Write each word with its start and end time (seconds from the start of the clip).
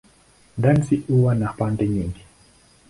Dansi 0.57 0.95
huwa 1.07 1.35
na 1.35 1.53
pande 1.53 1.87
nyingi. 1.87 2.25